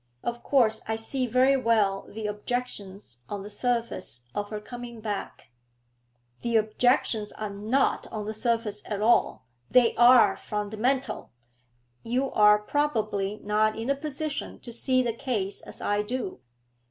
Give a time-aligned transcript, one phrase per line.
[0.23, 5.51] Of course I see very well the objections on the surface to her coming back'
[6.41, 11.29] 'The objections are not on the surface at all, they are fundamental.
[12.01, 16.39] You are probably not in a position to see the ease as I do.